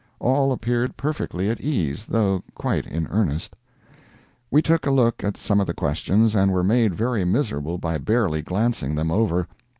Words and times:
All 0.19 0.51
appeared 0.51 0.97
perfectly 0.97 1.47
at 1.51 1.61
ease, 1.61 2.07
though 2.07 2.41
quite 2.55 2.87
in 2.87 3.05
earnest. 3.11 3.55
We 4.49 4.63
took 4.63 4.87
a 4.87 4.89
look 4.89 5.23
at 5.23 5.37
some 5.37 5.59
of 5.61 5.67
the 5.67 5.75
questions 5.75 6.33
and 6.33 6.51
were 6.51 6.63
made 6.63 6.95
very 6.95 7.23
miserable 7.23 7.77
by 7.77 7.99
barely 7.99 8.41
glancing 8.41 8.95
them 8.95 9.11
over. 9.11 9.47